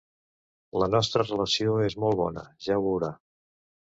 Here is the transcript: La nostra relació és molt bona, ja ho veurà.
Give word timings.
La 0.83 0.87
nostra 0.93 1.25
relació 1.27 1.75
és 1.89 1.97
molt 2.05 2.19
bona, 2.21 2.47
ja 2.69 2.79
ho 2.79 2.83
veurà. 2.87 3.13